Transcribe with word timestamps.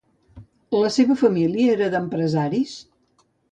La 0.83 0.89
seva 0.95 1.17
família 1.19 1.75
era 1.75 1.91
d'empresaris? 1.97 2.75